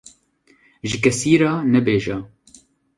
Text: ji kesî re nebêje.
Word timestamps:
ji 0.87 0.97
kesî 1.03 1.33
re 1.41 1.53
nebêje. 1.73 2.17